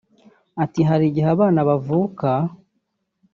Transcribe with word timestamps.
Ati 0.63 0.79
“Hari 0.89 1.03
igihe 1.07 1.27
abana 1.35 1.59
bavuka 1.69 2.29